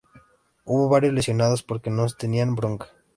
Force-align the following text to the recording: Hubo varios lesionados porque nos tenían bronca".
Hubo 0.65 0.89
varios 0.89 1.13
lesionados 1.13 1.61
porque 1.61 1.91
nos 1.91 2.17
tenían 2.17 2.55
bronca". 2.55 2.87